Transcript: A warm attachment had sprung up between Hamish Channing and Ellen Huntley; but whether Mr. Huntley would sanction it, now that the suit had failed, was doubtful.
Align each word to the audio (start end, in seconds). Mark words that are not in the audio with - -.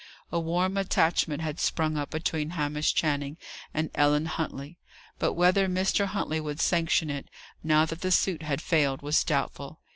A 0.31 0.39
warm 0.39 0.77
attachment 0.77 1.43
had 1.43 1.59
sprung 1.59 1.95
up 1.95 2.09
between 2.09 2.49
Hamish 2.57 2.95
Channing 2.95 3.37
and 3.71 3.91
Ellen 3.93 4.25
Huntley; 4.25 4.79
but 5.19 5.33
whether 5.33 5.67
Mr. 5.67 6.07
Huntley 6.07 6.39
would 6.39 6.59
sanction 6.59 7.11
it, 7.11 7.29
now 7.63 7.85
that 7.85 8.01
the 8.01 8.11
suit 8.11 8.41
had 8.41 8.63
failed, 8.63 9.03
was 9.03 9.23
doubtful. 9.23 9.79